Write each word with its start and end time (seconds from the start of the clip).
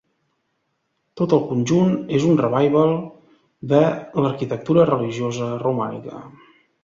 Tot 1.19 1.33
el 1.37 1.41
conjunt 1.49 1.91
és 2.19 2.23
un 2.29 2.39
revival 2.39 2.95
de 3.73 3.81
l'arquitectura 4.25 4.89
religiosa 4.93 5.51
romànica. 5.67 6.25